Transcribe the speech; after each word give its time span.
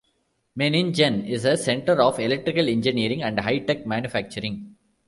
Meiningen 0.57 1.25
is 1.27 1.45
a 1.45 1.55
center 1.55 2.01
of 2.01 2.17
electrical 2.19 2.67
engineering 2.67 3.21
and 3.21 3.39
high-tech 3.39 3.85
manufacturing. 3.85 4.75